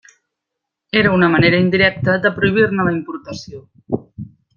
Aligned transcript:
Era 0.91 1.11
una 1.17 1.29
manera 1.33 1.59
indirecta 1.65 2.15
de 2.23 2.31
prohibir-ne 2.39 2.87
la 2.89 2.95
importació. 2.97 3.63